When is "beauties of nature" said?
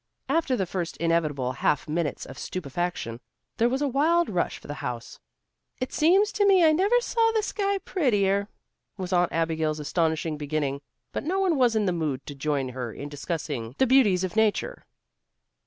13.85-14.87